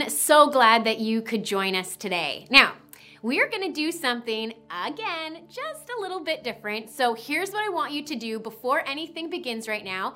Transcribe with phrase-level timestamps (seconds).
[0.00, 2.46] again, so glad that you could join us today.
[2.50, 2.74] Now,
[3.22, 4.54] we are going to do something
[4.86, 6.88] again, just a little bit different.
[6.90, 10.14] So, here's what I want you to do before anything begins right now.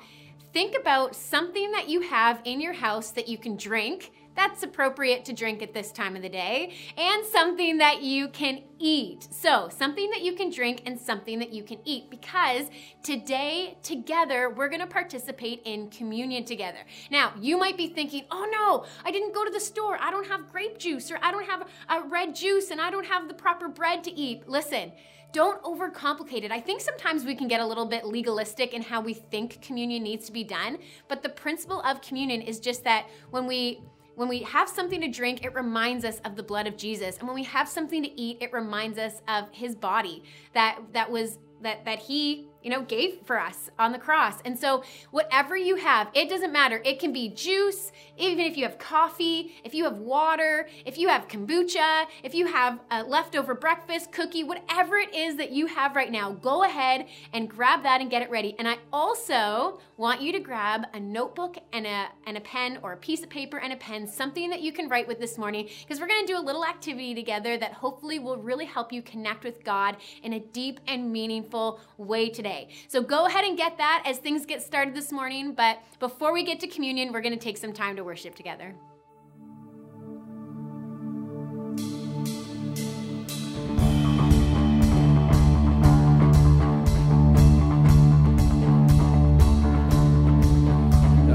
[0.53, 5.25] Think about something that you have in your house that you can drink that's appropriate
[5.25, 9.27] to drink at this time of the day, and something that you can eat.
[9.31, 12.67] So, something that you can drink and something that you can eat because
[13.03, 16.79] today, together, we're gonna participate in communion together.
[17.09, 20.27] Now, you might be thinking, oh no, I didn't go to the store, I don't
[20.27, 23.33] have grape juice, or I don't have a red juice, and I don't have the
[23.33, 24.47] proper bread to eat.
[24.49, 24.91] Listen,
[25.35, 26.51] don't overcomplicate it.
[26.51, 30.01] I think sometimes we can get a little bit legalistic in how we think communion
[30.01, 30.77] needs to be done,
[31.09, 33.81] but the principle of communion is just that when we
[34.15, 37.17] when we have something to drink, it reminds us of the blood of Jesus.
[37.17, 40.23] And when we have something to eat, it reminds us of his body
[40.53, 44.39] that that was that that he you know, gave for us on the cross.
[44.43, 46.81] And so, whatever you have, it doesn't matter.
[46.83, 51.07] It can be juice, even if you have coffee, if you have water, if you
[51.07, 55.95] have kombucha, if you have a leftover breakfast, cookie, whatever it is that you have
[55.95, 58.55] right now, go ahead and grab that and get it ready.
[58.57, 62.93] And I also want you to grab a notebook and a and a pen or
[62.93, 65.69] a piece of paper and a pen, something that you can write with this morning
[65.81, 69.03] because we're going to do a little activity together that hopefully will really help you
[69.03, 72.73] connect with God in a deep and meaningful way today today.
[72.87, 75.53] So go ahead and get that as things get started this morning.
[75.53, 78.75] But before we get to communion, we're going to take some time to worship together.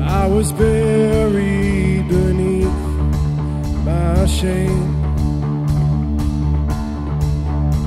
[0.02, 2.66] I was buried beneath
[3.84, 4.94] my shame.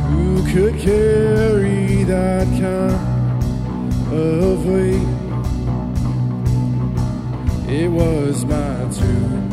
[0.09, 3.12] Who could carry that kind?
[4.14, 5.08] Of weight.
[7.67, 9.50] It was my turn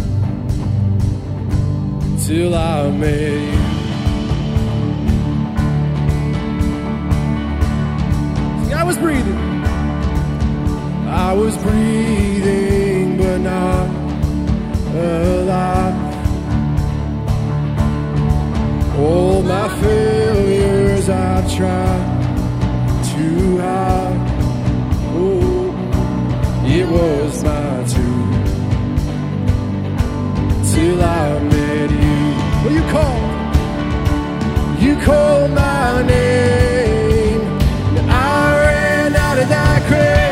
[2.19, 3.41] till I met
[8.69, 8.75] you.
[8.75, 9.39] I was breathing.
[11.09, 13.89] I was breathing, but not
[14.95, 15.97] alive.
[18.99, 22.10] All my failures I've tried
[26.91, 28.45] was my tune.
[30.73, 32.21] Till I met you.
[32.63, 33.31] Well, you called,
[34.85, 37.41] you called my name,
[37.99, 40.30] and I ran out of that grave,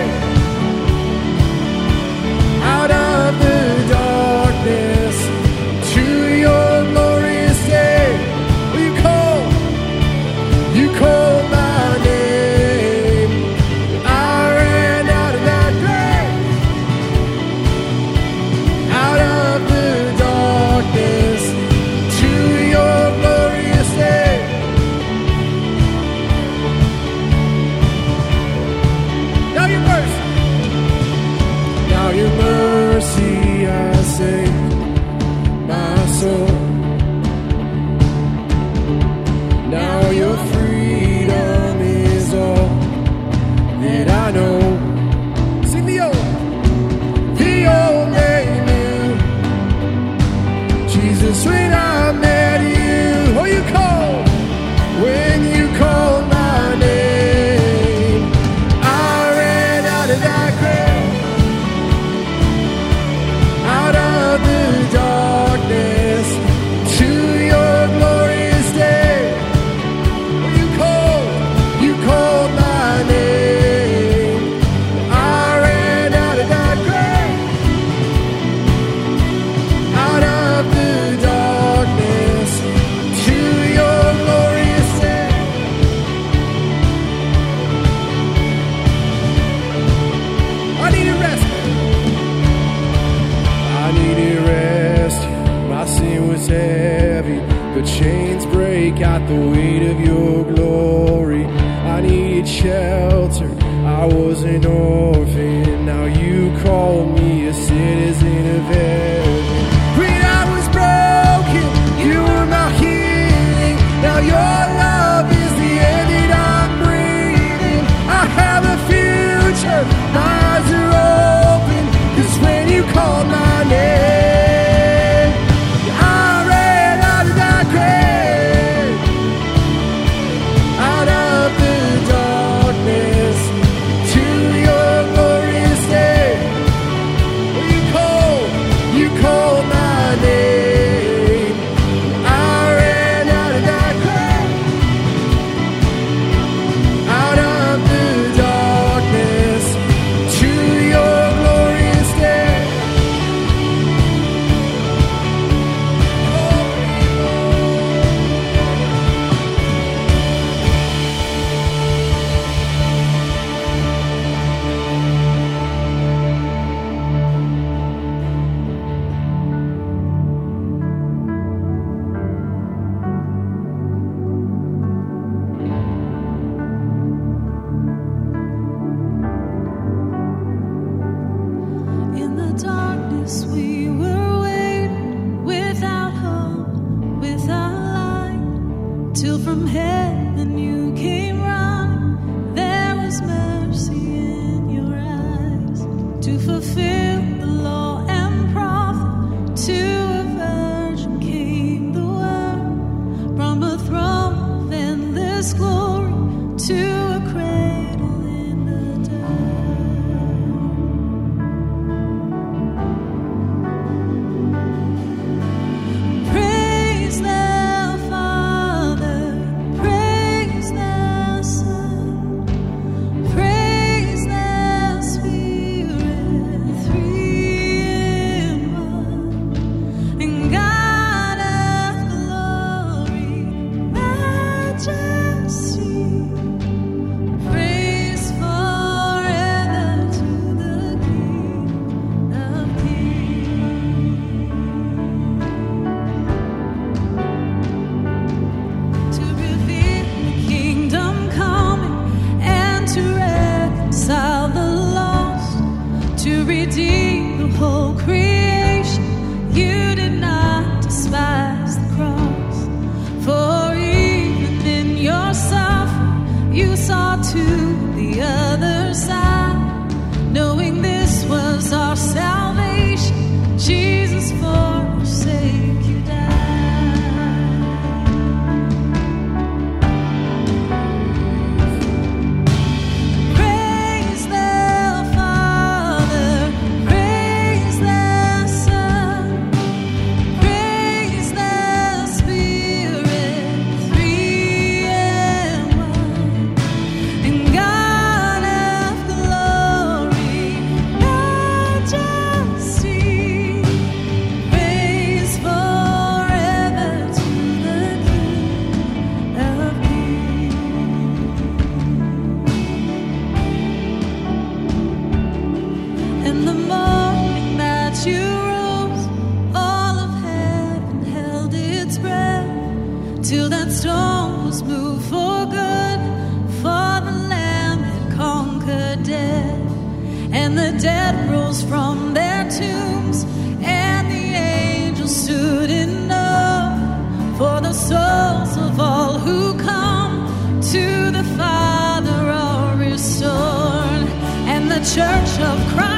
[344.95, 345.98] Church of Christ.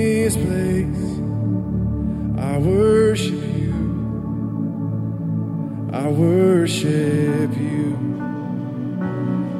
[0.23, 1.03] this place.
[2.37, 3.73] I worship you.
[5.91, 7.97] I worship you.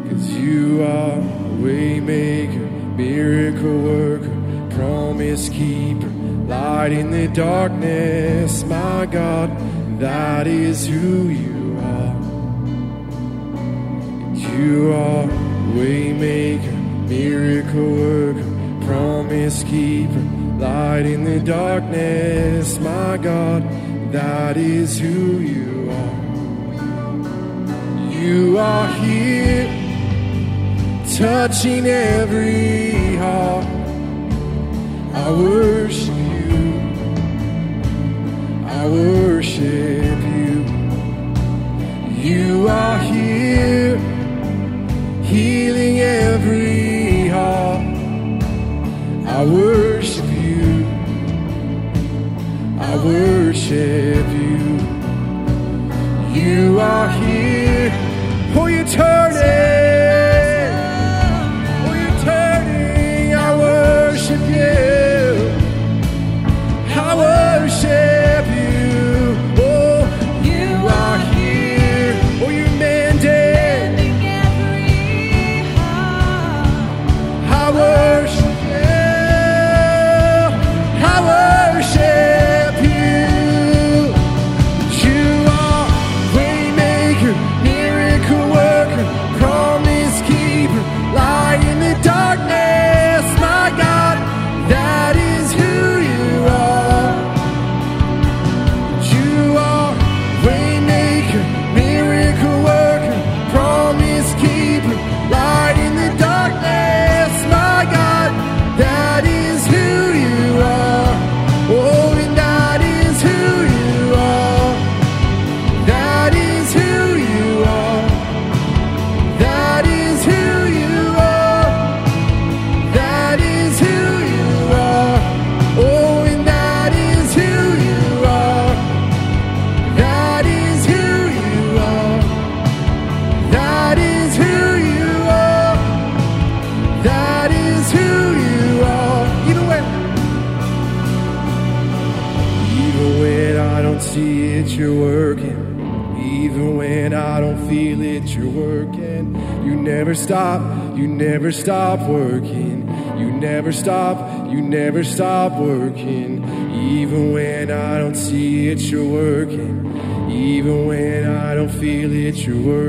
[0.07, 1.17] Cause you are
[1.63, 6.09] waymaker, miracle worker, promise keeper,
[6.45, 8.63] light in the darkness.
[8.65, 9.49] My God,
[9.99, 12.15] that is who you are.
[14.35, 15.27] You are
[15.73, 23.63] waymaker, miracle worker, promise keeper light in the darkness, my God,
[24.11, 26.21] that is who you are.
[28.11, 29.65] You are here,
[31.17, 33.65] touching every heart.
[35.13, 36.67] I worship you.
[38.67, 40.55] I worship you.
[42.27, 43.97] You are here,
[45.23, 47.81] healing every heart.
[49.25, 50.30] I worship
[53.03, 54.61] worship you.
[56.33, 57.91] You are here.
[58.53, 58.85] for you're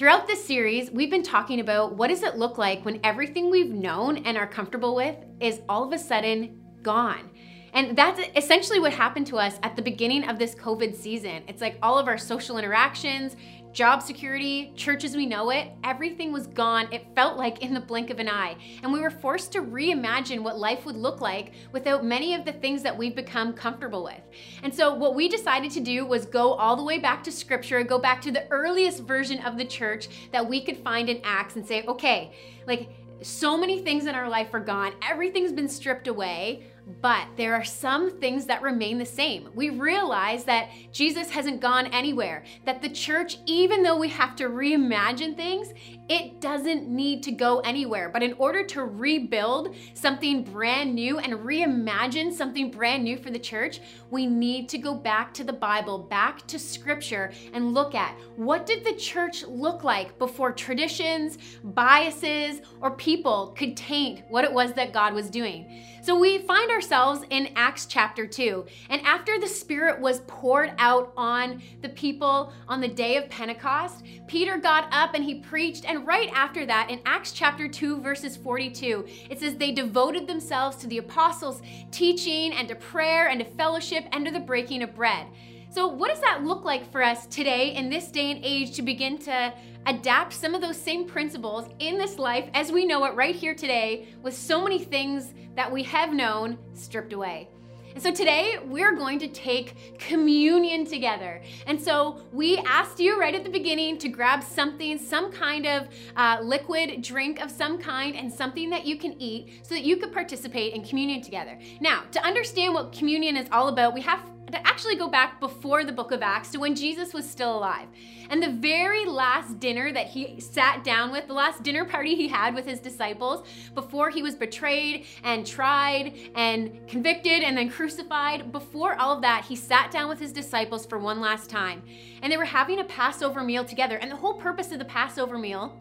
[0.00, 3.70] Throughout this series, we've been talking about what does it look like when everything we've
[3.70, 7.28] known and are comfortable with is all of a sudden gone.
[7.74, 11.42] And that's essentially what happened to us at the beginning of this COVID season.
[11.48, 13.36] It's like all of our social interactions,
[13.72, 16.88] job security, church as we know it, everything was gone.
[16.92, 18.56] It felt like in the blink of an eye.
[18.82, 22.52] And we were forced to reimagine what life would look like without many of the
[22.52, 24.20] things that we've become comfortable with.
[24.62, 27.82] And so, what we decided to do was go all the way back to scripture,
[27.84, 31.56] go back to the earliest version of the church that we could find in Acts
[31.56, 32.32] and say, okay,
[32.66, 32.90] like,
[33.22, 34.92] so many things in our life are gone.
[35.02, 36.64] Everything's been stripped away.
[37.00, 39.50] But there are some things that remain the same.
[39.54, 44.48] We realize that Jesus hasn't gone anywhere, that the church, even though we have to
[44.48, 45.72] reimagine things,
[46.08, 48.08] it doesn't need to go anywhere.
[48.08, 53.38] But in order to rebuild something brand new and reimagine something brand new for the
[53.38, 58.16] church, we need to go back to the Bible, back to scripture, and look at
[58.36, 64.52] what did the church look like before traditions, biases, or people could taint what it
[64.52, 65.84] was that God was doing.
[66.02, 68.64] So we find ourselves in Acts chapter 2.
[68.88, 74.02] And after the Spirit was poured out on the people on the day of Pentecost,
[74.26, 75.84] Peter got up and he preached.
[75.84, 80.78] And right after that, in Acts chapter 2, verses 42, it says, They devoted themselves
[80.78, 84.94] to the apostles' teaching and to prayer and to fellowship and to the breaking of
[84.96, 85.26] bread.
[85.72, 88.82] So, what does that look like for us today in this day and age to
[88.82, 89.54] begin to
[89.86, 93.54] adapt some of those same principles in this life as we know it right here
[93.54, 97.48] today with so many things that we have known stripped away.
[97.94, 101.40] And so today we're going to take communion together.
[101.66, 105.88] And so we asked you right at the beginning to grab something, some kind of
[106.16, 109.96] uh, liquid drink of some kind, and something that you can eat so that you
[109.96, 111.58] could participate in communion together.
[111.80, 114.20] Now, to understand what communion is all about, we have
[114.52, 117.88] to actually go back before the book of Acts to when Jesus was still alive.
[118.28, 122.28] And the very last dinner that he sat down with, the last dinner party he
[122.28, 128.52] had with his disciples before he was betrayed and tried and convicted and then crucified,
[128.52, 131.82] before all of that, he sat down with his disciples for one last time.
[132.22, 133.96] And they were having a Passover meal together.
[133.96, 135.80] And the whole purpose of the Passover meal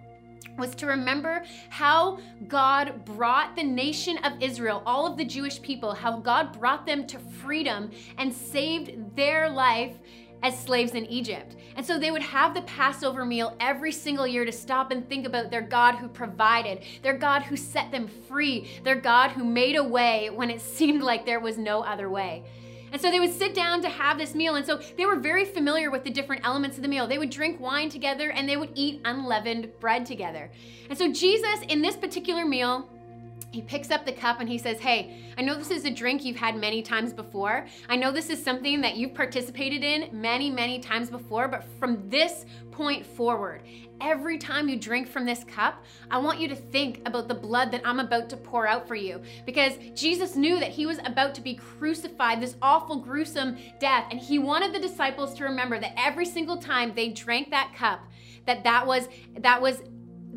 [0.58, 5.94] was to remember how God brought the nation of Israel, all of the Jewish people,
[5.94, 9.96] how God brought them to freedom and saved their life
[10.42, 11.56] as slaves in Egypt.
[11.76, 15.26] And so they would have the Passover meal every single year to stop and think
[15.26, 19.76] about their God who provided, their God who set them free, their God who made
[19.76, 22.44] a way when it seemed like there was no other way.
[22.92, 24.56] And so they would sit down to have this meal.
[24.56, 27.08] And so they were very familiar with the different elements of the meal.
[27.08, 30.52] They would drink wine together and they would eat unleavened bread together.
[30.90, 32.90] And so Jesus, in this particular meal,
[33.52, 36.24] he picks up the cup and he says, Hey, I know this is a drink
[36.24, 37.66] you've had many times before.
[37.88, 42.08] I know this is something that you've participated in many, many times before, but from
[42.10, 43.64] this point forward,
[44.02, 47.72] every time you drink from this cup, I want you to think about the blood
[47.72, 49.22] that I'm about to pour out for you.
[49.46, 54.06] Because Jesus knew that he was about to be crucified, this awful, gruesome death.
[54.12, 58.02] And he wanted the disciples to remember that every single time they drank that cup,
[58.46, 59.10] that that was,
[59.40, 59.82] that was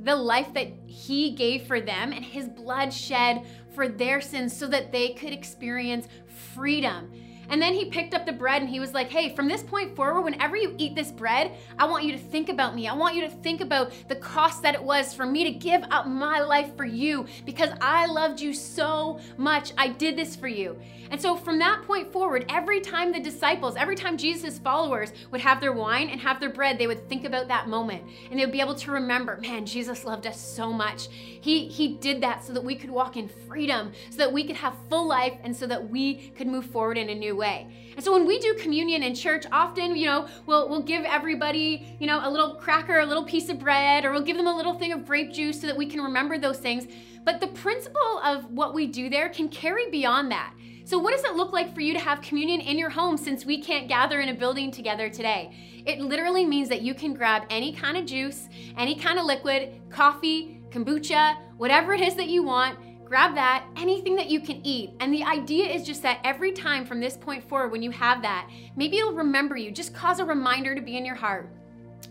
[0.05, 4.67] the life that he gave for them and his blood shed for their sins so
[4.67, 6.09] that they could experience
[6.55, 7.11] freedom
[7.48, 9.94] and then he picked up the bread and he was like, Hey, from this point
[9.94, 12.88] forward, whenever you eat this bread, I want you to think about me.
[12.88, 15.83] I want you to think about the cost that it was for me to give
[15.90, 19.72] up my life for you because I loved you so much.
[19.76, 20.78] I did this for you.
[21.11, 25.42] And so from that point forward, every time the disciples, every time Jesus' followers would
[25.42, 28.44] have their wine and have their bread, they would think about that moment and they
[28.46, 31.09] would be able to remember, man, Jesus loved us so much.
[31.11, 34.57] He, he did that so that we could walk in freedom, so that we could
[34.57, 37.66] have full life, and so that we could move forward in a new way.
[37.95, 41.97] And so when we do communion in church, often, you know, we'll, we'll give everybody,
[42.01, 44.57] you know, a little cracker, a little piece of bread, or we'll give them a
[44.57, 46.87] little thing of grape juice so that we can remember those things.
[47.25, 50.55] But the principle of what we do there can carry beyond that.
[50.85, 53.47] So, what does it look like for you to have communion in your home since
[53.47, 55.55] we can't gather in a building together today?
[55.87, 59.81] It literally means that you can grab any kind of juice, any kind of liquid,
[59.90, 62.79] coffee, kombucha, whatever it is that you want,
[63.12, 64.90] grab that, anything that you can eat.
[64.98, 68.22] And the idea is just that every time from this point forward, when you have
[68.22, 71.51] that, maybe it'll remember you, just cause a reminder to be in your heart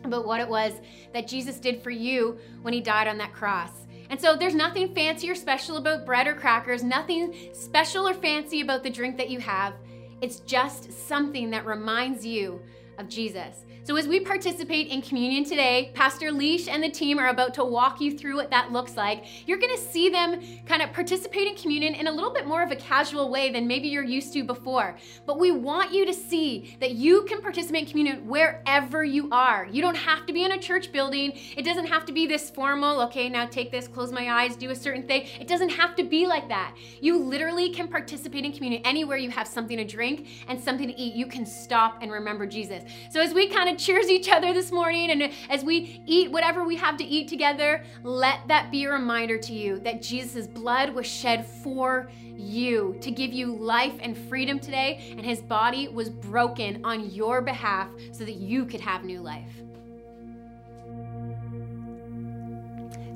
[0.03, 0.73] about what it was
[1.11, 3.71] that Jesus did for you when he died on that cross.
[4.11, 8.61] And so there's nothing fancy or special about bread or crackers, nothing special or fancy
[8.61, 9.73] about the drink that you have.
[10.21, 12.61] It's just something that reminds you
[12.99, 13.65] of Jesus.
[13.83, 17.65] So, as we participate in communion today, Pastor Leash and the team are about to
[17.65, 19.25] walk you through what that looks like.
[19.47, 22.61] You're going to see them kind of participate in communion in a little bit more
[22.61, 24.97] of a casual way than maybe you're used to before.
[25.25, 29.67] But we want you to see that you can participate in communion wherever you are.
[29.71, 32.51] You don't have to be in a church building, it doesn't have to be this
[32.51, 35.27] formal, okay, now take this, close my eyes, do a certain thing.
[35.39, 36.75] It doesn't have to be like that.
[36.99, 40.99] You literally can participate in communion anywhere you have something to drink and something to
[40.99, 41.15] eat.
[41.15, 42.83] You can stop and remember Jesus.
[43.09, 46.63] So, as we kind of cheers each other this morning and as we eat whatever
[46.63, 50.89] we have to eat together, let that be a reminder to you that Jesus' blood
[50.91, 56.09] was shed for you to give you life and freedom today, and his body was
[56.09, 59.61] broken on your behalf so that you could have new life.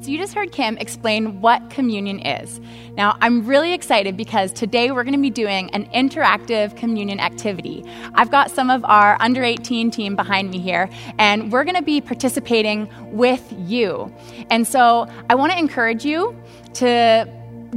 [0.05, 2.61] So, you just heard Kim explain what communion is.
[2.95, 7.83] Now, I'm really excited because today we're going to be doing an interactive communion activity.
[8.13, 11.81] I've got some of our under 18 team behind me here, and we're going to
[11.81, 14.13] be participating with you.
[14.51, 16.39] And so, I want to encourage you
[16.75, 17.27] to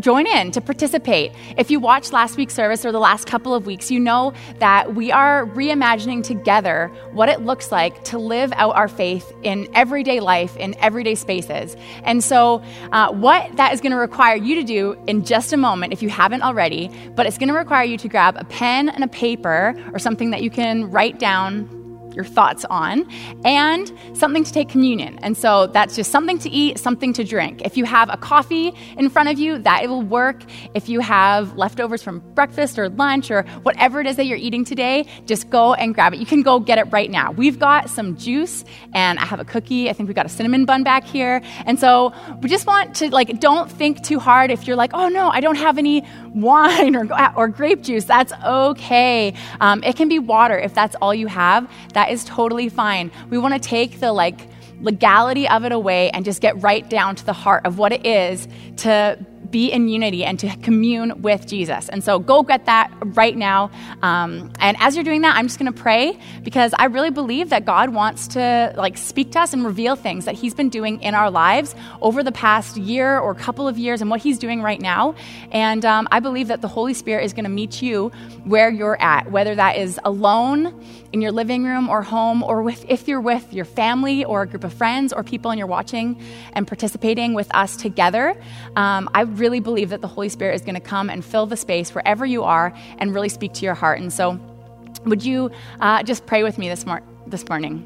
[0.01, 1.33] join in, to participate.
[1.57, 4.95] If you watched last week's service or the last couple of weeks, you know that
[4.95, 10.21] we are reimagining together what it looks like to live out our faith in everyday
[10.21, 11.77] life, in everyday spaces.
[12.05, 15.57] And so, uh, what that is going to require you to do in just a
[15.57, 18.89] moment, if you haven't already, but it's going to require you to grab a pen
[18.89, 21.78] and a paper or something that you can write down
[22.19, 23.09] your thoughts on,
[23.45, 25.21] and something to take communion.
[25.21, 27.63] And so that's just something to eat, something to drink.
[27.65, 30.43] If you have a coffee in front of you, that it will work.
[30.75, 34.65] If you have leftovers from breakfast or lunch or whatever it is that you're eating
[34.65, 36.19] today, just go and grab it.
[36.19, 37.31] You can go get it right now.
[37.31, 39.89] We've got some juice, and I have a cookie.
[39.89, 41.41] I think we've got a cinnamon bun back here.
[41.67, 45.09] And so we just want to, like, don't think too hard if you're like, oh
[45.09, 46.03] no, I don't have any
[46.35, 48.05] wine or, or grape juice.
[48.05, 49.35] That's okay.
[49.61, 51.71] Um, it can be water if that's all you have.
[51.95, 53.11] That is totally fine.
[53.31, 54.49] We want to take the like
[54.81, 58.07] legality of it away and just get right down to the heart of what it
[58.07, 59.19] is to
[59.51, 61.89] be in unity and to commune with Jesus.
[61.89, 63.71] And so go get that right now.
[64.03, 67.51] Um, and as you're doing that, I'm just going to pray because I really believe
[67.51, 71.01] that God wants to like speak to us and reveal things that He's been doing
[71.01, 74.63] in our lives over the past year or couple of years and what He's doing
[74.63, 75.15] right now.
[75.51, 78.11] And um, I believe that the Holy Spirit is going to meet you
[78.45, 82.85] where you're at, whether that is alone in your living room or home, or with,
[82.89, 86.21] if you're with your family or a group of friends or people and you're watching
[86.53, 88.37] and participating with us together.
[88.77, 91.57] Um, I really believe that the Holy Spirit is going to come and fill the
[91.57, 94.01] space wherever you are and really speak to your heart.
[94.01, 94.39] And so,
[95.05, 97.85] would you uh, just pray with me this, mor- this morning?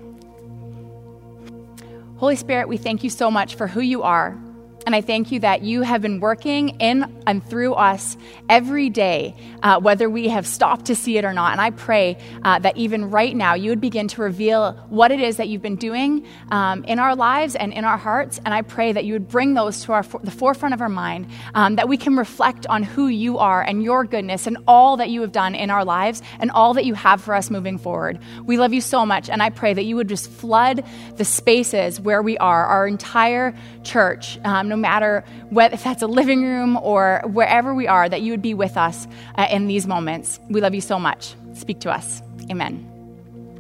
[2.17, 4.39] Holy Spirit, we thank you so much for who you are.
[4.85, 8.17] And I thank you that you have been working in and through us
[8.49, 11.53] every day, uh, whether we have stopped to see it or not.
[11.53, 15.21] And I pray uh, that even right now, you would begin to reveal what it
[15.21, 18.41] is that you've been doing um, in our lives and in our hearts.
[18.45, 21.29] And I pray that you would bring those to our, the forefront of our mind,
[21.55, 25.11] um, that we can reflect on who you are and your goodness and all that
[25.11, 28.19] you have done in our lives and all that you have for us moving forward.
[28.45, 29.31] We love you so much.
[29.31, 30.85] And I pray that you would just flood
[31.17, 34.39] the spaces where we are, our entire church.
[34.45, 38.33] Um, no matter whether, if that's a living room or wherever we are, that you
[38.33, 39.07] would be with us
[39.37, 40.41] uh, in these moments.
[40.49, 41.35] We love you so much.
[41.53, 42.23] Speak to us.
[42.51, 42.89] Amen.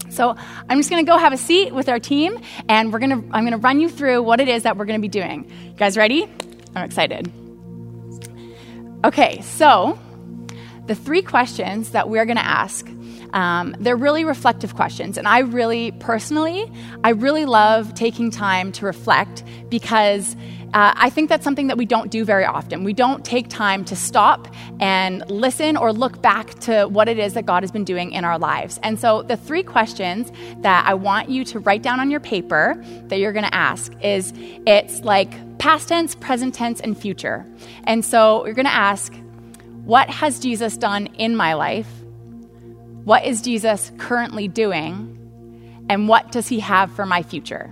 [0.09, 0.35] So
[0.70, 3.37] I'm just going to go have a seat with our team, and we're going to
[3.37, 5.51] I'm going to run you through what it is that we're going to be doing.
[5.66, 6.27] You guys ready?
[6.75, 7.31] I'm excited.
[9.05, 9.98] Okay, so
[10.87, 12.88] the three questions that we're going to ask
[13.33, 15.16] um, they're really reflective questions.
[15.16, 16.70] And I really, personally,
[17.03, 20.37] I really love taking time to reflect because
[20.75, 22.83] uh, I think that's something that we don't do very often.
[22.83, 24.49] We don't take time to stop
[24.81, 28.25] and listen or look back to what it is that God has been doing in
[28.25, 28.81] our lives.
[28.83, 30.33] And so, the three questions
[30.63, 33.93] that I want you to write down on your paper that you're going to ask
[34.03, 34.33] is
[34.67, 37.45] it's like past tense, present tense, and future.
[37.85, 39.13] And so, you're going to ask,
[39.85, 41.89] What has Jesus done in my life?
[43.05, 45.19] What is Jesus currently doing?
[45.91, 47.71] And what does he have for my future?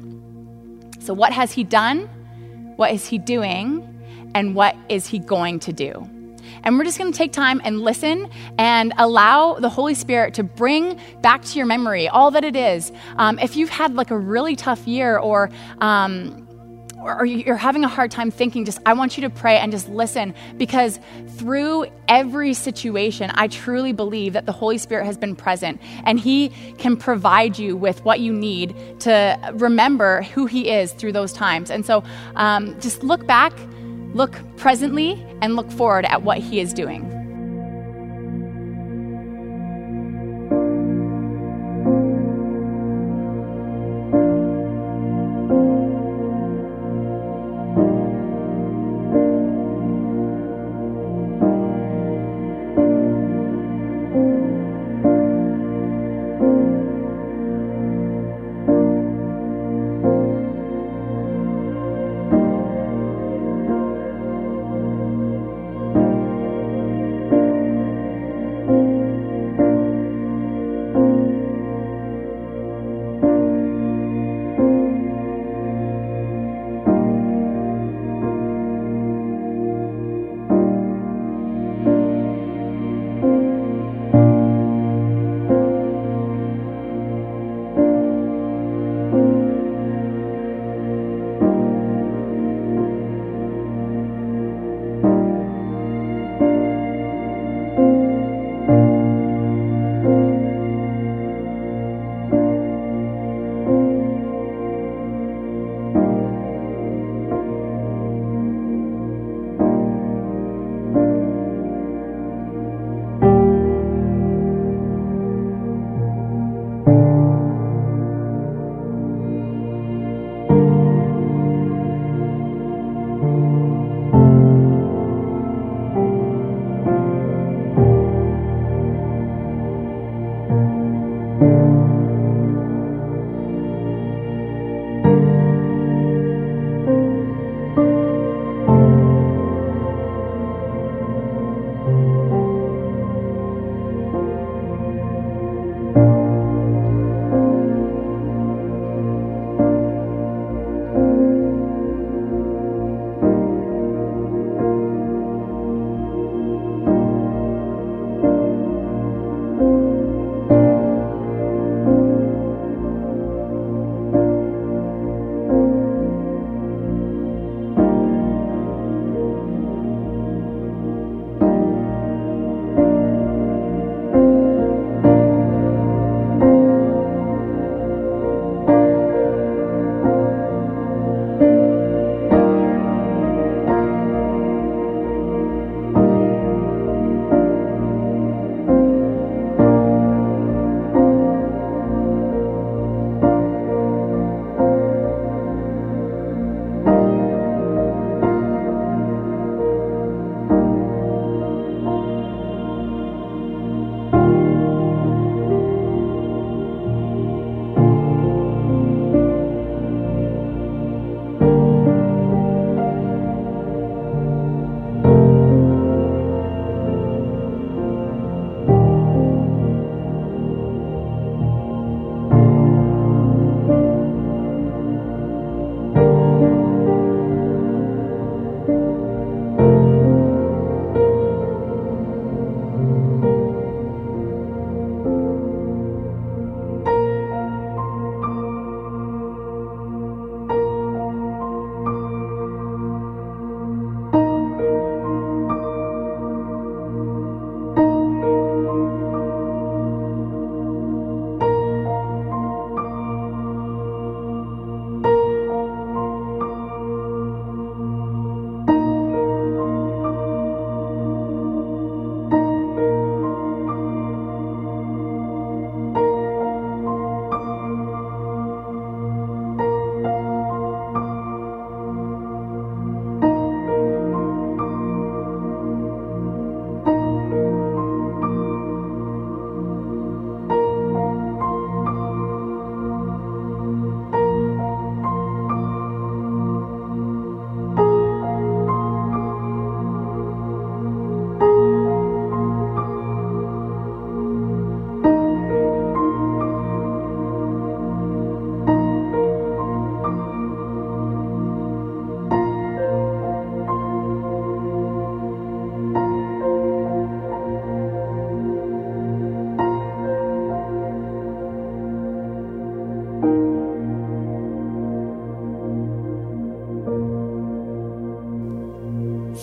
[0.98, 2.10] So, what has he done?
[2.80, 3.86] What is he doing?
[4.34, 6.08] And what is he going to do?
[6.64, 10.42] And we're just going to take time and listen and allow the Holy Spirit to
[10.42, 12.90] bring back to your memory all that it is.
[13.16, 15.50] Um, if you've had like a really tough year or
[15.82, 16.48] um,
[17.00, 19.88] or you're having a hard time thinking, just I want you to pray and just
[19.88, 20.98] listen because
[21.36, 26.50] through every situation, I truly believe that the Holy Spirit has been present and He
[26.78, 31.70] can provide you with what you need to remember who He is through those times.
[31.70, 32.04] And so
[32.36, 33.52] um, just look back,
[34.14, 37.19] look presently, and look forward at what He is doing.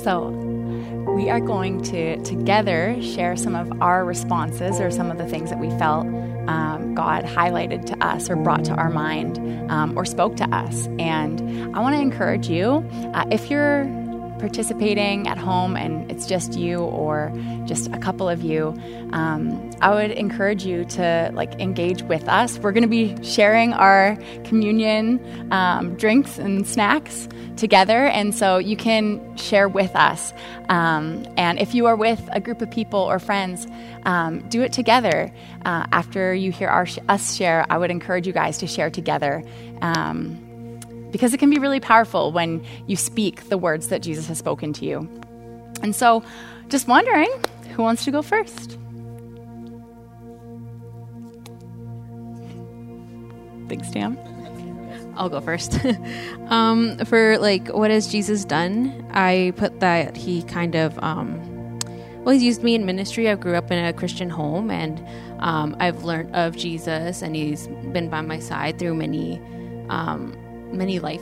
[0.07, 0.29] So,
[1.17, 5.49] we are going to together share some of our responses or some of the things
[5.49, 6.05] that we felt
[6.47, 9.37] um, God highlighted to us or brought to our mind
[9.69, 10.87] um, or spoke to us.
[10.97, 13.83] And I want to encourage you uh, if you're
[14.39, 17.31] participating at home and it's just you or
[17.65, 18.75] just a couple of you,
[19.13, 22.57] um, I would encourage you to like engage with us.
[22.59, 28.77] We're going to be sharing our communion um, drinks and snacks together, and so you
[28.77, 30.33] can share with us.
[30.69, 33.67] Um, and if you are with a group of people or friends,
[34.03, 35.31] um, do it together.
[35.65, 39.43] Uh, after you hear our us share, I would encourage you guys to share together.
[41.11, 44.73] Because it can be really powerful when you speak the words that Jesus has spoken
[44.73, 45.09] to you.
[45.81, 46.23] And so,
[46.69, 47.31] just wondering,
[47.75, 48.77] who wants to go first?
[53.67, 54.17] Big Stam.
[55.15, 55.79] I'll go first.
[56.47, 59.05] um, for like, what has Jesus done?
[59.11, 61.79] I put that he kind of, um,
[62.23, 63.29] well, he's used me in ministry.
[63.29, 65.03] I grew up in a Christian home, and
[65.39, 69.41] um, I've learned of Jesus, and he's been by my side through many,
[69.89, 70.35] um,
[70.71, 71.21] many life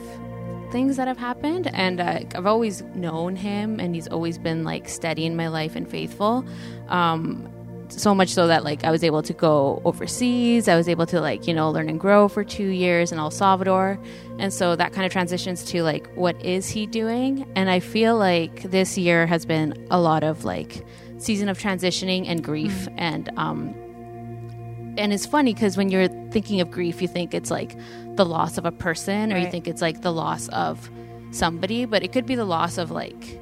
[0.71, 1.67] things that have happened.
[1.73, 5.75] And uh, I've always known him, and he's always been like steady in my life
[5.75, 6.45] and faithful.
[6.89, 7.49] Um,
[7.89, 10.67] so much so that like I was able to go overseas.
[10.67, 13.31] I was able to like you know learn and grow for two years in El
[13.31, 13.99] Salvador,
[14.39, 17.49] and so that kind of transitions to like what is he doing?
[17.55, 20.85] And I feel like this year has been a lot of like
[21.19, 23.73] season of transitioning and grief and um
[24.97, 27.75] and it's funny because when you're thinking of grief, you think it's like
[28.15, 30.89] the loss of a person, or you think it's like the loss of
[31.31, 33.39] somebody, but it could be the loss of like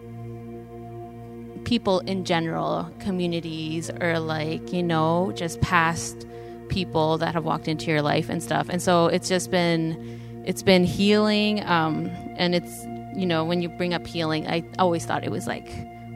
[1.66, 6.28] people in general, communities, or like, you know, just past
[6.70, 8.68] people that have walked into your life and stuff.
[8.70, 11.64] And so it's just been it's been healing.
[11.66, 12.86] Um, and it's
[13.16, 15.70] you know, when you bring up healing, I always thought it was like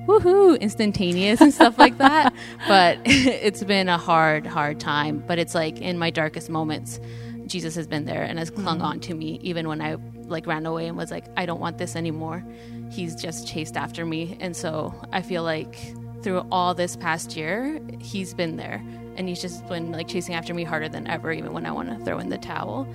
[0.08, 2.34] woohoo, instantaneous and stuff like that.
[2.68, 5.24] But it's been a hard, hard time.
[5.26, 7.00] But it's like in my darkest moments,
[7.46, 8.88] Jesus has been there and has clung mm-hmm.
[8.88, 11.78] on to me, even when I like ran away and was like, I don't want
[11.78, 12.44] this anymore.
[12.92, 14.38] He's just chased after me.
[14.40, 15.78] And so I feel like
[16.24, 18.84] through all this past year, he's been there.
[19.16, 21.90] And he's just been like chasing after me harder than ever, even when I want
[21.90, 22.88] to throw in the towel.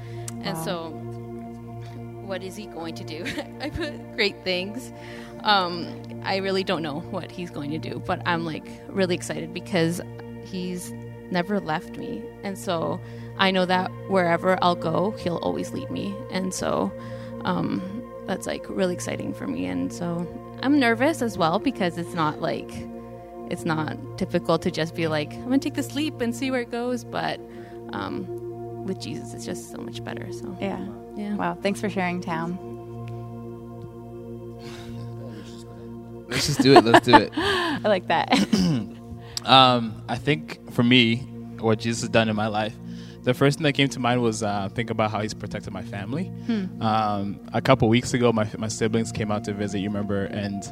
[0.42, 0.90] And so
[2.32, 3.24] what is he going to do?
[3.60, 4.92] I put great things.
[5.45, 9.53] Um, I really don't know what he's going to do, but I'm like really excited
[9.53, 10.01] because
[10.45, 10.93] he's
[11.30, 12.22] never left me.
[12.45, 13.01] And so
[13.38, 16.14] I know that wherever I'll go, he'll always lead me.
[16.30, 16.93] And so
[17.45, 17.82] um,
[18.26, 19.66] that's like really exciting for me.
[19.66, 20.26] And so
[20.62, 22.70] I'm nervous as well because it's not like,
[23.51, 26.61] it's not typical to just be like, I'm gonna take this leap and see where
[26.61, 27.03] it goes.
[27.03, 27.40] But
[27.93, 30.30] um, with Jesus, it's just so much better.
[30.32, 30.86] So Yeah.
[31.16, 31.34] yeah.
[31.34, 31.59] Wow.
[31.61, 32.72] Thanks for sharing, Tam.
[36.33, 36.85] Let's just do it.
[36.85, 37.30] Let's do it.
[37.37, 38.28] I like that.
[39.45, 41.16] Um, I think for me,
[41.59, 42.74] what Jesus has done in my life,
[43.24, 45.83] the first thing that came to mind was uh, think about how He's protected my
[45.83, 46.33] family.
[46.80, 49.78] Um, a couple weeks ago, my my siblings came out to visit.
[49.80, 50.62] You remember, and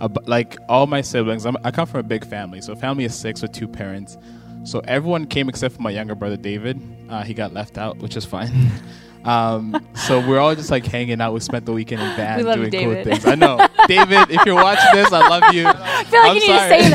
[0.00, 2.60] uh, like all my siblings, I'm, I come from a big family.
[2.60, 4.16] So family is six with two parents.
[4.64, 6.80] So everyone came except for my younger brother David.
[7.08, 8.52] Uh, he got left out, which is fine.
[9.24, 11.34] Um, so we're all just like hanging out.
[11.34, 13.26] We spent the weekend in van We love you, doing cool things.
[13.26, 14.30] I know, David.
[14.30, 15.66] If you're watching this, I love you.
[15.68, 16.88] I feel like I'm you need to say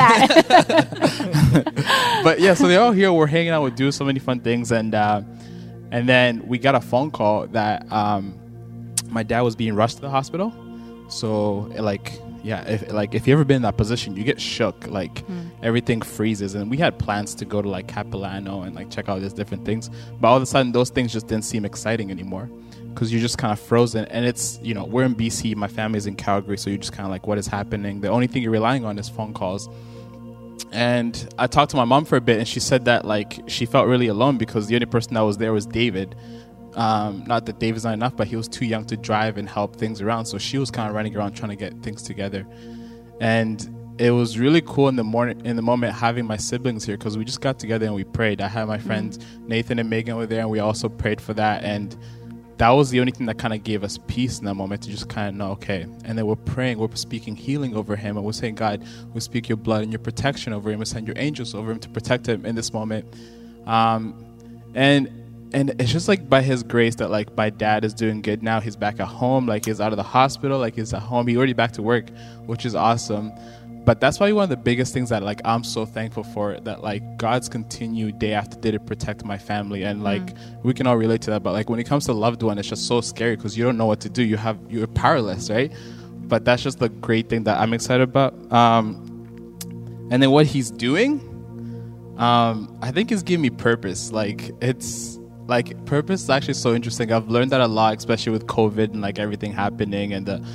[1.64, 2.22] that.
[2.24, 3.14] but yeah, so they're all here.
[3.14, 3.64] We're hanging out.
[3.64, 5.22] We do so many fun things, and uh,
[5.92, 8.34] and then we got a phone call that um,
[9.10, 10.52] my dad was being rushed to the hospital.
[11.10, 14.86] So like yeah, if like if you ever been in that position, you get shook.
[14.86, 15.48] Like hmm.
[15.64, 19.20] everything freezes, and we had plans to go to like Capilano and like check out
[19.22, 19.90] these different things,
[20.22, 22.48] but all of a sudden those things just didn't seem exciting anymore
[22.94, 24.06] because you're just kind of frozen.
[24.06, 27.08] And it's you know we're in BC, my family's in Calgary, so you're just kind
[27.08, 28.02] of like what is happening.
[28.02, 29.68] The only thing you're relying on is phone calls
[30.72, 33.66] and I talked to my mom for a bit, and she said that like she
[33.66, 36.16] felt really alone because the only person that was there was David.
[36.76, 39.78] Um, not that David's not enough, but he was too young to drive and help
[39.78, 42.46] things around, so she was kind of running around trying to get things together.
[43.22, 43.68] And
[43.98, 47.18] it was really cool in the morning, in the moment, having my siblings here because
[47.18, 48.42] we just got together and we prayed.
[48.42, 51.64] I had my friends Nathan and Megan were there, and we also prayed for that.
[51.64, 51.96] And
[52.58, 54.90] that was the only thing that kind of gave us peace in that moment to
[54.90, 55.84] just kind of know, okay.
[56.04, 59.48] And then we're praying, we're speaking healing over him, and we're saying, God, we speak
[59.48, 62.28] your blood and your protection over him, and send your angels over him to protect
[62.28, 63.14] him in this moment.
[63.66, 64.26] Um,
[64.74, 65.10] and
[65.56, 68.60] and it's just like by his grace that like my dad is doing good now.
[68.60, 71.28] He's back at home, like he's out of the hospital, like he's at home.
[71.28, 72.10] He already back to work,
[72.46, 73.32] which is awesome.
[73.86, 76.84] But that's probably one of the biggest things that like I'm so thankful for that
[76.84, 80.98] like God's continued day after day to protect my family and like we can all
[80.98, 81.44] relate to that.
[81.44, 83.78] But like when it comes to loved one, it's just so scary because you don't
[83.78, 84.24] know what to do.
[84.24, 85.72] You have you're powerless, right?
[86.28, 88.34] but that's just the great thing that I'm excited about.
[88.52, 89.58] Um,
[90.12, 91.20] and then what he's doing,
[92.18, 94.12] um, I think is giving me purpose.
[94.12, 97.12] Like it's like purpose is actually so interesting.
[97.12, 100.46] I've learned that a lot, especially with COVID and like everything happening and the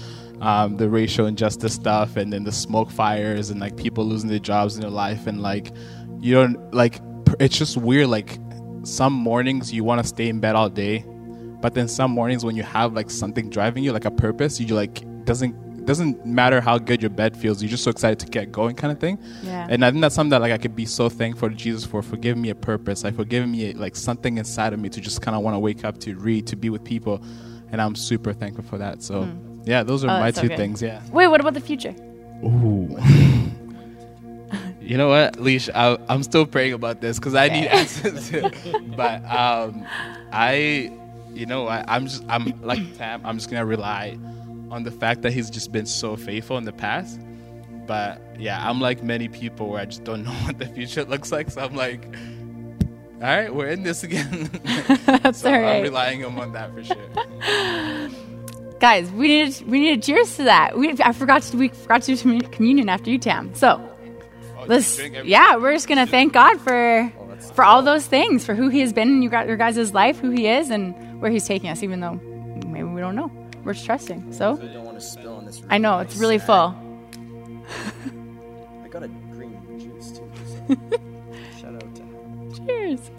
[0.40, 4.38] um, the racial injustice stuff and then the smoke fires and like people losing their
[4.38, 5.70] jobs in their life and like
[6.18, 7.00] you don't like
[7.38, 8.38] it's just weird like
[8.82, 11.04] some mornings you want to stay in bed all day
[11.60, 14.74] but then some mornings when you have like something driving you like a purpose you
[14.74, 15.54] like doesn't
[15.86, 18.92] doesn't matter how good your bed feels you're just so excited to get going kind
[18.92, 19.66] of thing Yeah.
[19.70, 22.02] and i think that's something that like i could be so thankful to jesus for
[22.02, 25.00] for giving me a purpose like for giving me like something inside of me to
[25.00, 27.22] just kind of want to wake up to read to be with people
[27.72, 29.28] and i'm super thankful for that so
[29.64, 30.56] yeah those are Oh, my so two good.
[30.56, 31.94] things yeah Wait, what about the future?
[32.44, 32.96] Ooh.
[34.80, 35.68] you know what, Leash?
[35.74, 38.30] I, I'm still praying about this because I need answers.
[38.96, 39.84] but um,
[40.32, 40.90] I,
[41.34, 43.20] you know, I, I'm just, I'm like Tam.
[43.24, 44.18] I'm just gonna rely
[44.70, 47.20] on the fact that he's just been so faithful in the past.
[47.86, 51.32] But yeah, I'm like many people where I just don't know what the future looks
[51.32, 51.50] like.
[51.50, 52.04] So I'm like,
[53.16, 54.50] all right, we're in this again.
[55.06, 58.10] That's so all I'm relying on on that for sure.
[58.80, 60.78] Guys, we needed we needed cheers to that.
[60.78, 63.54] We I forgot to we forgot to do communion after you, Tam.
[63.54, 63.86] So
[64.60, 67.10] Oh, let's yeah, we're just gonna thank God for
[67.54, 70.18] for all those things, for who He has been in you got your guys' life,
[70.18, 72.14] who He is, and where He's taking us, even though
[72.66, 73.30] maybe we don't know.
[73.64, 74.32] We're stressing.
[74.32, 75.62] So I don't want to spill on this.
[75.68, 76.54] I know it's really full.
[78.84, 80.30] I got a green juice too.
[80.66, 80.76] so
[81.60, 82.66] Shout out to him.
[82.66, 83.10] Cheers.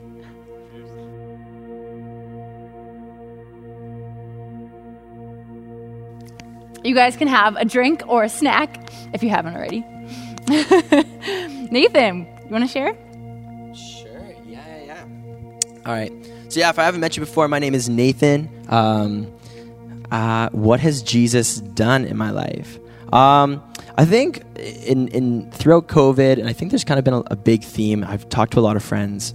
[6.83, 9.85] You guys can have a drink or a snack if you haven't already.
[11.71, 12.93] Nathan, you want to share?
[13.75, 14.33] Sure.
[14.45, 15.05] Yeah, yeah, yeah.
[15.85, 16.11] All right.
[16.49, 18.49] So yeah, if I haven't met you before, my name is Nathan.
[18.67, 19.31] Um,
[20.11, 22.77] uh, what has Jesus done in my life?
[23.13, 23.61] Um,
[23.97, 27.35] I think in in throughout COVID, and I think there's kind of been a, a
[27.35, 28.03] big theme.
[28.03, 29.33] I've talked to a lot of friends.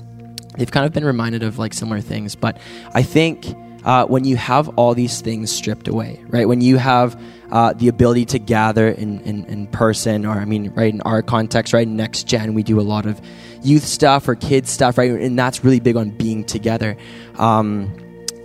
[0.57, 2.59] They've kind of been reminded of like similar things, but
[2.95, 3.47] I think
[3.85, 6.49] uh, when you have all these things stripped away, right?
[6.49, 7.21] When you have
[7.53, 11.23] uh, the ability to gather in, in, in person, or I mean, right in our
[11.23, 11.87] context, right?
[11.87, 13.21] Next gen, we do a lot of
[13.63, 15.11] youth stuff or kids stuff, right?
[15.13, 16.97] And that's really big on being together.
[17.37, 17.95] Um,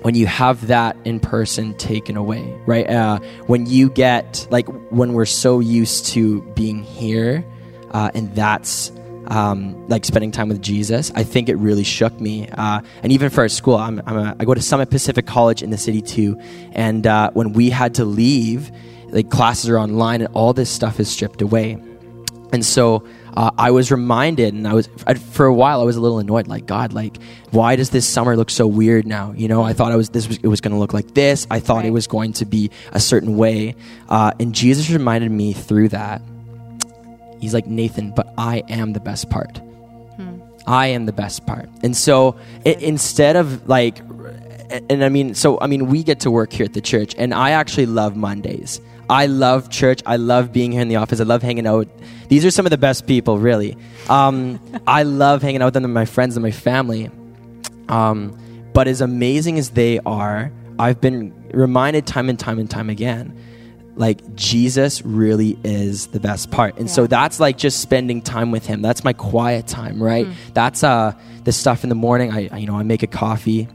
[0.02, 2.90] when you have that in person taken away, right?
[2.90, 7.46] Uh, when you get like when we're so used to being here,
[7.92, 8.92] uh, and that's
[9.28, 12.50] um, like spending time with Jesus, I think it really shook me.
[12.50, 15.62] Uh, and even for our school, I'm, I'm a, I go to Summit Pacific College
[15.62, 16.40] in the city too.
[16.74, 18.72] And uh, when we had to leave,
[19.10, 21.74] like classes are online and all this stuff is stripped away.
[22.52, 25.96] And so uh, I was reminded, and I was I, for a while I was
[25.96, 26.48] a little annoyed.
[26.48, 27.18] Like God, like
[27.52, 29.34] why does this summer look so weird now?
[29.36, 31.48] You know, I thought I was this was it was going to look like this.
[31.50, 33.76] I thought it was going to be a certain way,
[34.10, 36.22] uh, and Jesus reminded me through that.
[37.40, 39.62] He's like Nathan, but I am the best part.
[40.68, 41.70] I am the best part.
[41.84, 44.00] And so i instead of like,
[44.90, 47.34] and I mean, so I mean, we get to work here at the church, and
[47.34, 48.80] I actually love Mondays.
[49.12, 50.02] I love church.
[50.06, 51.20] I love being here in the office.
[51.20, 51.88] I love hanging out.
[52.30, 53.78] These are some of the best people, really.
[54.10, 57.12] Um, I love hanging out with them and my friends and my family.
[57.90, 58.38] Um,
[58.74, 63.38] but as amazing as they are, I've been reminded time and time and time again
[63.98, 66.78] like Jesus really is the best part.
[66.78, 68.82] And so that's like just spending time with him.
[68.82, 70.26] That's my quiet time, right?
[70.54, 73.68] That's uh the stuff in the morning I, I you know, I make a coffee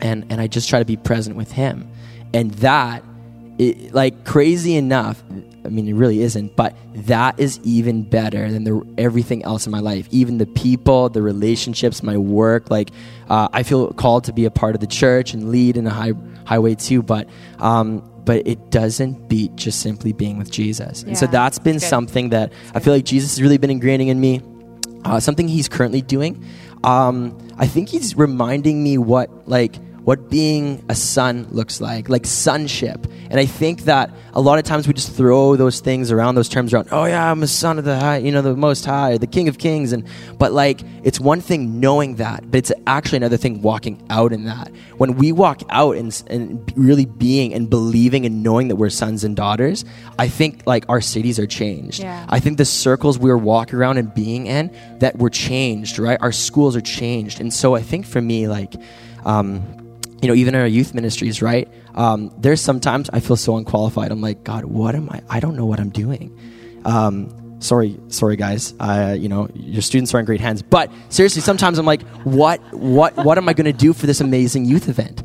[0.00, 1.88] and and I just try to be present with him.
[2.32, 3.04] And that
[3.60, 5.22] it, like crazy enough,
[5.64, 9.72] I mean it really isn't, but that is even better than the everything else in
[9.72, 10.08] my life.
[10.10, 12.90] Even the people, the relationships, my work, like
[13.28, 15.90] uh, I feel called to be a part of the church and lead in a
[15.90, 16.12] high
[16.46, 21.02] highway too, but um but it doesn't beat just simply being with Jesus.
[21.02, 24.08] And so that's been that's something that I feel like Jesus has really been ingraining
[24.08, 24.40] in me.
[25.04, 26.44] Uh, something he's currently doing.
[26.84, 32.26] Um, I think he's reminding me what like what being a son looks like, like
[32.26, 33.06] sonship.
[33.30, 36.48] And I think that a lot of times we just throw those things around, those
[36.48, 36.88] terms around.
[36.90, 39.48] Oh yeah, I'm a son of the high, you know, the Most High, the King
[39.48, 40.06] of Kings, and
[40.38, 44.44] but like it's one thing knowing that, but it's actually another thing walking out in
[44.44, 44.72] that.
[44.96, 49.22] When we walk out and, and really being and believing and knowing that we're sons
[49.22, 49.84] and daughters,
[50.18, 52.00] I think like our cities are changed.
[52.00, 52.26] Yeah.
[52.28, 56.18] I think the circles we're walking around and being in that were changed, right?
[56.20, 58.74] Our schools are changed, and so I think for me, like.
[59.26, 59.76] Um,
[60.22, 61.68] you know, even in our youth ministries, right?
[61.94, 64.12] Um, there's sometimes I feel so unqualified.
[64.12, 65.22] I'm like, God, what am I?
[65.28, 66.36] I don't know what I'm doing.
[66.84, 68.74] Um, sorry, sorry, guys.
[68.78, 70.62] Uh, you know, your students are in great hands.
[70.62, 74.20] But seriously, sometimes I'm like, what, what, what am I going to do for this
[74.20, 75.22] amazing youth event?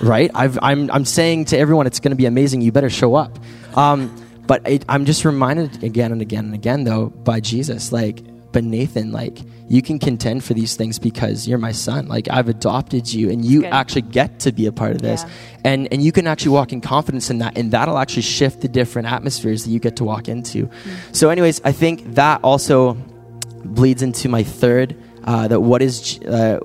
[0.00, 0.30] Right?
[0.34, 2.60] I've, I'm, I'm saying to everyone, it's going to be amazing.
[2.60, 3.38] You better show up.
[3.76, 4.14] Um,
[4.46, 8.20] but it, I'm just reminded again and again and again, though, by Jesus, like,
[8.56, 9.38] but Nathan, like,
[9.68, 12.08] you can contend for these things because you're my son.
[12.08, 15.24] Like, I've adopted you, and you actually get to be a part of this.
[15.24, 15.30] Yeah.
[15.66, 18.68] And, and you can actually walk in confidence in that, and that'll actually shift the
[18.68, 20.70] different atmospheres that you get to walk into.
[21.12, 26.58] So, anyways, I think that also bleeds into my third uh, that what is uh,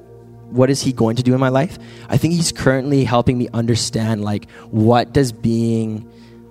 [0.52, 1.80] what is he going to do in my life
[2.10, 6.06] i think he's currently helping me understand like what does being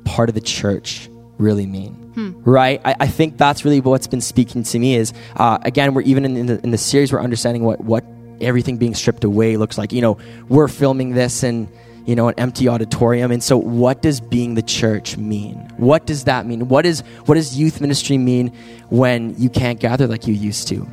[0.07, 1.10] part of the church
[1.41, 2.13] really mean.
[2.45, 2.81] Right?
[2.85, 6.25] I, I think that's really what's been speaking to me is uh, again we're even
[6.25, 8.05] in, in, the, in the series we're understanding what what
[8.41, 9.93] everything being stripped away looks like.
[9.93, 10.19] You know
[10.49, 11.69] we're filming this in
[12.07, 13.31] you know an empty auditorium.
[13.31, 15.57] And so what does being the church mean?
[15.77, 16.69] What does that mean?
[16.69, 18.49] What is what does youth ministry mean
[18.91, 20.87] when you can't gather like you used to?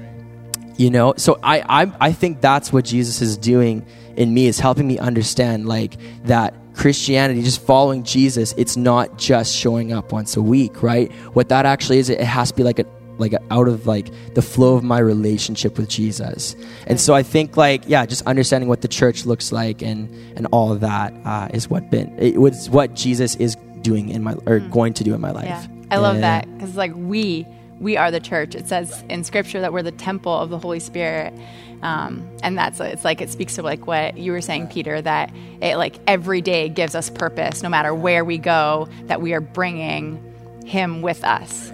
[0.78, 1.16] You know?
[1.18, 3.84] So I, I i think that's what jesus is doing
[4.16, 9.56] in me is helping me understand like that christianity just following jesus it's not just
[9.56, 11.12] showing up once a week right?
[11.34, 12.86] What that actually is it has to be like a
[13.18, 16.56] like a, out of like the flow of my relationship with jesus.
[16.86, 20.08] And so i think like yeah just understanding what the church looks like and
[20.38, 24.22] and all of that uh, is what been it was what jesus is doing in
[24.24, 25.46] my or going to do in my life.
[25.46, 26.22] Yeah, I love Yeah.
[26.22, 27.46] that because like we
[27.80, 28.56] we are the church.
[28.56, 31.34] It says in Scripture that we're the temple of the Holy Spirit,
[31.82, 35.02] um, and that's it's like it speaks to like what you were saying, Peter.
[35.02, 38.88] That it like every day gives us purpose, no matter where we go.
[39.06, 40.22] That we are bringing
[40.66, 41.72] Him with us.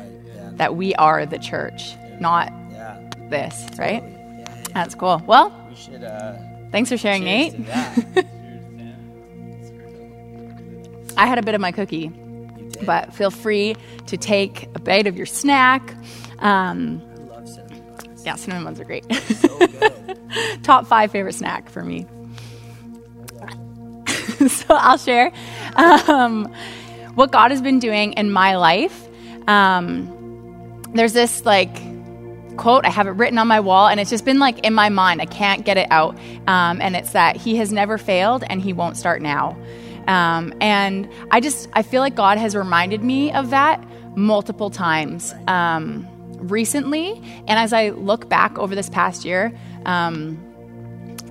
[0.54, 2.52] That we are the church, not
[3.30, 3.66] this.
[3.78, 4.04] Right?
[4.74, 5.22] That's cool.
[5.26, 6.36] Well, we should uh
[6.72, 7.56] thanks for sharing, Nate.
[11.16, 12.12] I had a bit of my cookie,
[12.84, 13.76] but feel free
[14.08, 15.96] to take a bite of your snack.
[16.40, 17.02] Um,
[18.24, 19.06] yeah, cinnamon buns are great.
[20.64, 22.06] Top five favorite snack for me.
[24.48, 25.32] so I'll share
[25.76, 26.54] um,
[27.16, 29.08] what God has been doing in my life.
[29.48, 31.76] Um, there's this like
[32.58, 32.86] quote.
[32.86, 35.22] I have it written on my wall, and it's just been like in my mind.
[35.22, 36.18] I can't get it out.
[36.48, 39.58] Um, and it's that He has never failed, and He won't start now.
[40.08, 43.84] Um, and I just I feel like God has reminded me of that
[44.16, 46.08] multiple times um,
[46.40, 47.22] recently.
[47.48, 49.54] And as I look back over this past year.
[49.86, 50.50] Um,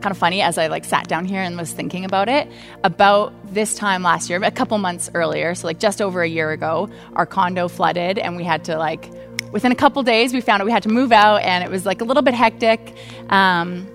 [0.02, 2.50] kind of funny as I like sat down here and was thinking about it.
[2.84, 6.50] About this time last year, a couple months earlier, so like just over a year
[6.50, 9.10] ago, our condo flooded and we had to like
[9.52, 11.86] within a couple days we found out we had to move out and it was
[11.86, 12.96] like a little bit hectic.
[13.30, 13.86] Um,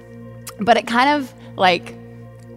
[0.59, 1.93] but it kind of like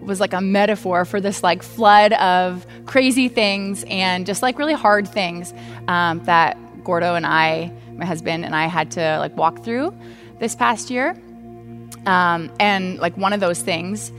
[0.03, 4.75] was like a metaphor for this like flood of crazy things and just like really
[4.75, 5.55] hard things
[5.89, 9.97] um, that Gordo and I, my husband and I, had to like walk through
[10.39, 11.17] this past year.
[12.07, 14.11] Um, and like one of those things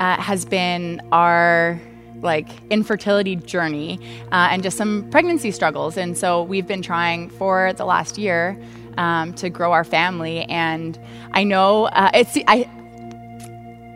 [0.00, 1.80] uh, has been our
[2.20, 3.98] like infertility journey
[4.30, 5.96] uh, and just some pregnancy struggles.
[5.96, 8.60] And so we've been trying for the last year
[8.96, 10.42] um, to grow our family.
[10.44, 10.98] And
[11.32, 12.68] I know uh, it's I.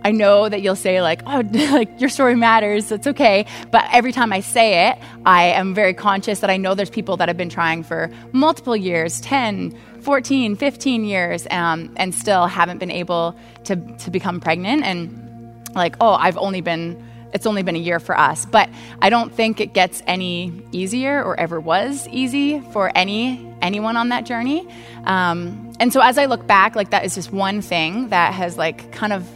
[0.07, 1.43] I know that you'll say like, "Oh,
[1.73, 2.93] like your story matters.
[2.93, 6.77] It's okay." But every time I say it, I am very conscious that I know
[6.77, 12.15] there's people that have been trying for multiple years, 10, 14, 15 years, um, and
[12.15, 14.85] still haven't been able to to become pregnant.
[14.85, 17.03] And like, oh, I've only been
[17.35, 18.71] it's only been a year for us, but
[19.03, 24.11] I don't think it gets any easier or ever was easy for any anyone on
[24.11, 24.69] that journey.
[25.03, 28.57] Um, and so as I look back, like that is just one thing that has
[28.57, 29.27] like kind of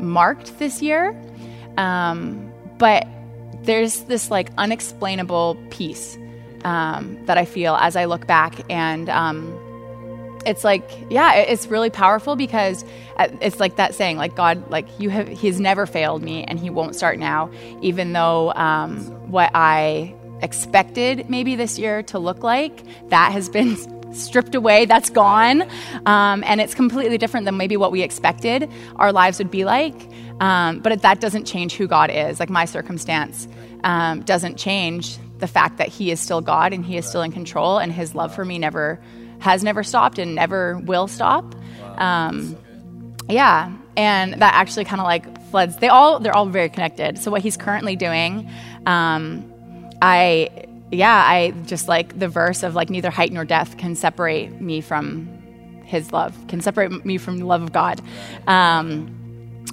[0.00, 1.16] marked this year.
[1.76, 3.06] Um, but
[3.62, 6.18] there's this like unexplainable peace
[6.64, 9.56] um, that I feel as I look back, and um,
[10.46, 12.84] it's like, yeah, it's really powerful because
[13.16, 16.58] uh, it's like that saying, like God, like you have, He's never failed me, and
[16.58, 17.50] He won't start now,
[17.82, 18.98] even though um,
[19.30, 23.76] what I expected maybe this year to look like that has been
[24.12, 25.62] stripped away that's gone.
[26.06, 29.94] Um, and it's completely different than maybe what we expected our lives would be like.
[30.40, 32.40] Um, but that doesn't change who god is.
[32.40, 33.48] Like my circumstance
[33.84, 37.32] um, doesn't change the fact that he is still god and he is still in
[37.32, 39.00] control and his love for me never
[39.40, 41.54] has never stopped and never will stop.
[41.96, 42.56] Um,
[43.28, 43.72] yeah.
[43.96, 47.18] And that actually kind of like floods they all they're all very connected.
[47.18, 48.50] So what he's currently doing
[48.86, 49.52] um,
[50.00, 54.60] i yeah i just like the verse of like neither height nor depth can separate
[54.60, 55.28] me from
[55.84, 58.00] his love can separate me from the love of god.
[58.46, 59.14] Um,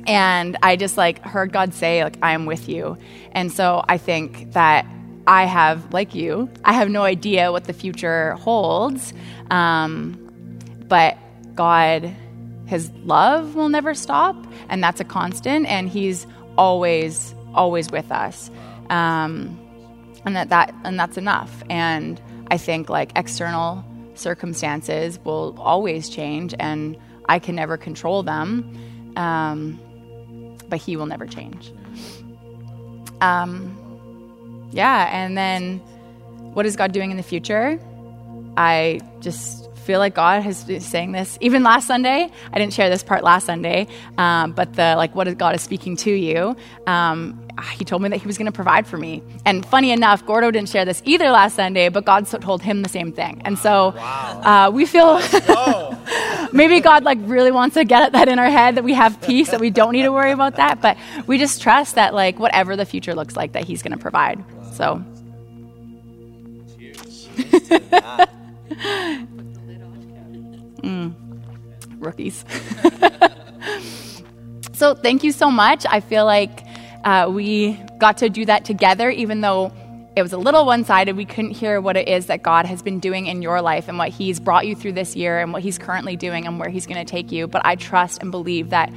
[0.08, 2.98] and i just like heard god say like i am with you.
[3.32, 4.86] And so i think that
[5.28, 9.14] i have like you i have no idea what the future holds
[9.50, 10.14] um,
[10.88, 11.18] but
[11.56, 12.14] god
[12.68, 14.36] his love will never stop
[14.70, 16.26] and that's a constant and he's
[16.58, 18.52] always always with us.
[18.90, 19.60] Um,
[20.26, 23.84] and that, that and that's enough and I think like external
[24.16, 26.98] circumstances will always change and
[27.28, 29.14] I can never control them.
[29.16, 29.80] Um,
[30.70, 31.72] but He will never change.
[33.22, 35.80] Um, yeah, and then
[36.54, 37.80] what is God doing in the future?
[38.58, 42.30] I just feel like God has been saying this even last Sunday.
[42.52, 45.62] I didn't share this part last Sunday, um, but the like, what is God is
[45.62, 46.56] speaking to you?
[46.88, 49.22] Um, he told me that he was going to provide for me.
[49.46, 52.90] And funny enough, Gordo didn't share this either last Sunday, but God told him the
[52.90, 53.42] same thing.
[53.46, 55.22] And so uh, we feel
[56.52, 59.22] maybe God like really wants to get at that in our head that we have
[59.22, 60.82] peace, that we don't need to worry about that.
[60.82, 64.00] But we just trust that like whatever the future looks like, that He's going to
[64.00, 64.44] provide.
[64.74, 65.04] So.
[70.86, 71.16] Mm,
[71.98, 72.46] rookies.
[74.74, 75.86] so thank you so much.
[75.90, 76.64] I feel like
[77.04, 79.74] uh, we got to do that together, even though
[80.16, 81.18] it was a little one sided.
[81.18, 83.98] We couldn't hear what it is that God has been doing in your life and
[83.98, 86.86] what He's brought you through this year and what He's currently doing and where He's
[86.86, 87.48] going to take you.
[87.48, 88.94] But I trust and believe that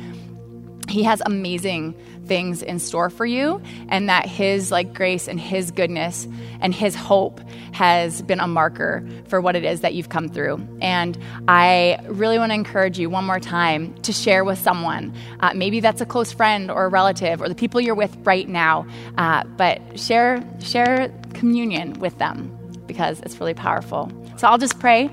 [0.91, 1.95] He has amazing
[2.29, 6.29] things in store for you and that his like grace and his goodness
[6.61, 7.41] and his hope
[7.73, 11.19] has been a marker for what it is that you've come through and
[11.49, 15.81] i really want to encourage you one more time to share with someone uh, maybe
[15.81, 19.43] that's a close friend or a relative or the people you're with right now uh,
[19.57, 22.55] but share share communion with them
[22.87, 25.11] because it's really powerful so i'll just pray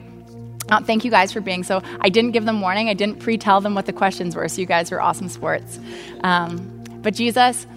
[0.70, 1.82] uh, thank you guys for being so.
[2.02, 2.90] I didn't give them warning.
[2.90, 5.80] I didn't pre tell them what the questions were, so you guys were awesome sports.
[6.22, 6.75] Um,
[7.06, 7.68] but Jesus,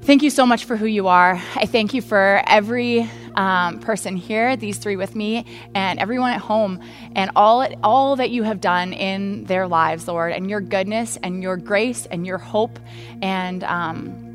[0.00, 1.38] thank you so much for who you are.
[1.56, 6.40] I thank you for every um, person here, these three with me, and everyone at
[6.40, 6.80] home,
[7.14, 11.42] and all all that you have done in their lives, Lord, and your goodness and
[11.42, 12.78] your grace and your hope
[13.20, 14.29] and um,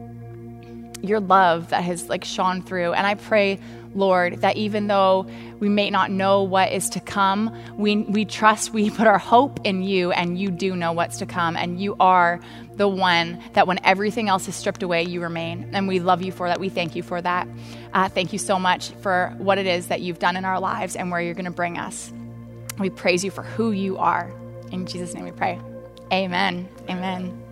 [1.08, 2.94] your love that has like shone through.
[2.94, 3.60] And I pray.
[3.96, 5.26] Lord, that even though
[5.60, 9.62] we may not know what is to come, we, we trust, we put our hope
[9.64, 12.42] in you, and you do know what's to come, and you are
[12.76, 15.70] the one that when everything else is stripped away, you remain.
[15.74, 16.60] And we love you for that.
[16.60, 17.48] We thank you for that.
[17.94, 20.96] Uh, thank you so much for what it is that you've done in our lives
[20.96, 22.12] and where you're going to bring us.
[22.78, 24.30] We praise you for who you are.
[24.72, 25.60] In Jesus' name we pray.
[26.12, 26.68] Amen.
[26.90, 27.45] Amen.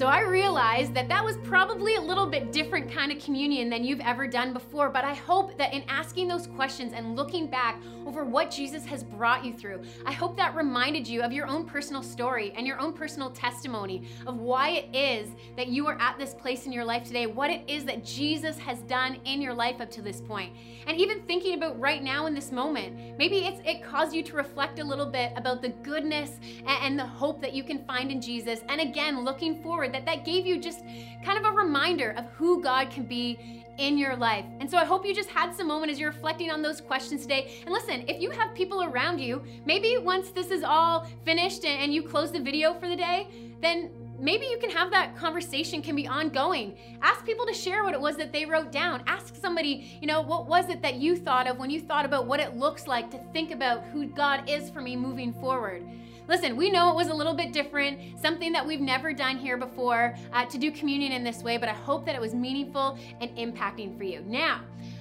[0.00, 3.84] So I realized that that was probably a little bit different kind of communion than
[3.84, 7.82] you've ever done before, but I hope that in asking those questions and looking back
[8.06, 11.66] over what Jesus has brought you through, I hope that reminded you of your own
[11.66, 15.28] personal story and your own personal testimony of why it is
[15.58, 18.56] that you are at this place in your life today, what it is that Jesus
[18.56, 20.56] has done in your life up to this point.
[20.86, 24.34] And even thinking about right now in this moment, maybe it's it caused you to
[24.34, 28.22] reflect a little bit about the goodness and the hope that you can find in
[28.22, 28.60] Jesus.
[28.70, 30.80] And again, looking forward that that gave you just
[31.24, 34.44] kind of a reminder of who God can be in your life.
[34.60, 37.22] And so I hope you just had some moment as you're reflecting on those questions
[37.22, 37.62] today.
[37.64, 41.80] And listen, if you have people around you, maybe once this is all finished and,
[41.80, 43.28] and you close the video for the day,
[43.62, 47.94] then maybe you can have that conversation can be ongoing ask people to share what
[47.94, 51.16] it was that they wrote down ask somebody you know what was it that you
[51.16, 54.48] thought of when you thought about what it looks like to think about who god
[54.48, 55.82] is for me moving forward
[56.30, 59.56] Listen, we know it was a little bit different, something that we've never done here
[59.56, 62.96] before uh, to do communion in this way, but I hope that it was meaningful
[63.20, 64.22] and impacting for you.
[64.28, 64.60] Now,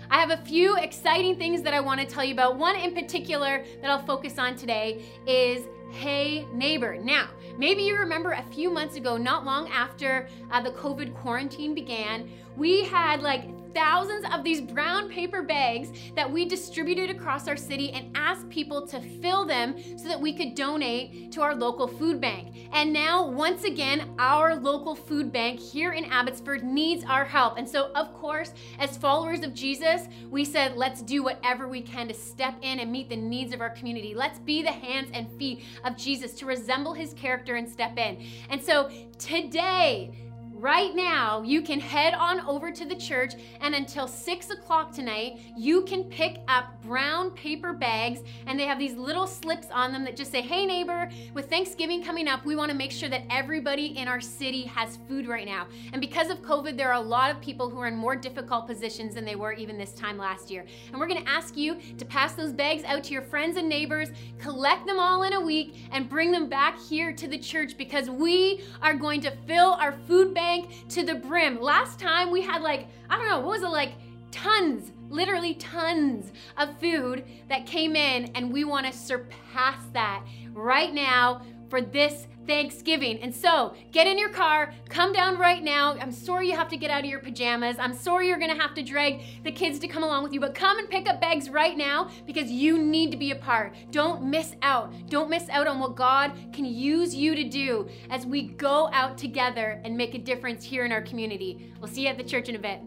[0.09, 2.57] I have a few exciting things that I want to tell you about.
[2.57, 6.97] One in particular that I'll focus on today is Hey Neighbor.
[6.97, 11.75] Now, maybe you remember a few months ago, not long after uh, the COVID quarantine
[11.75, 12.27] began,
[12.57, 13.43] we had like
[13.73, 18.85] thousands of these brown paper bags that we distributed across our city and asked people
[18.87, 22.69] to fill them so that we could donate to our local food bank.
[22.71, 27.57] And now, once again, our local food bank here in Abbotsford needs our help.
[27.57, 32.07] And so, of course, as followers of Jesus, we said, let's do whatever we can
[32.07, 34.13] to step in and meet the needs of our community.
[34.13, 38.23] Let's be the hands and feet of Jesus to resemble his character and step in.
[38.49, 40.11] And so, today,
[40.59, 45.39] right now, you can head on over to the church, and until six o'clock tonight,
[45.55, 50.03] you can pick up brown paper bags, and they have these little slips on them
[50.03, 53.23] that just say, Hey, neighbor, with Thanksgiving coming up, we want to make sure that
[53.29, 55.67] everybody in our city has food right now.
[55.93, 58.67] And because of COVID, there are a lot of people who are in more difficult
[58.67, 60.65] positions than they were even this time last year.
[60.91, 63.69] And we're going to ask you to pass those bags out to your friends and
[63.69, 67.77] neighbors, collect them all in a week, and bring them back here to the church
[67.77, 71.61] because we are going to fill our food bag bank to the brim.
[71.61, 73.93] Last time we had like, I don't know, what was it like?
[74.31, 80.23] Tons, literally tons of food that came in, and we want to surpass that
[80.53, 83.21] right now for this Thanksgiving.
[83.21, 85.93] And so get in your car, come down right now.
[85.93, 87.77] I'm sorry you have to get out of your pajamas.
[87.77, 90.55] I'm sorry you're to have to drag the kids to come along with you, but
[90.55, 93.75] come and pick up bags right now because you need to be a part.
[93.91, 94.91] Don't miss out.
[95.09, 99.15] Don't miss out on what God can use you to do as we go out
[99.15, 101.71] together and make a difference here in our community.
[101.79, 102.81] We'll see you at the church in a bit.